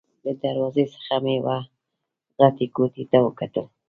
[0.25, 1.57] له دروازې څخه مې وه
[2.39, 3.65] غټې کوټې ته وکتل.